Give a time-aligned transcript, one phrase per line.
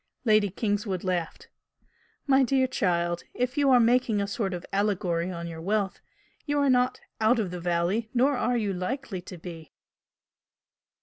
[0.25, 1.47] Lady Kingswood laughed.
[2.25, 5.99] "My dear child, if you are making a sort of allegory on your wealth,
[6.47, 9.73] you are not 'out of the valley' nor are you likely to be!"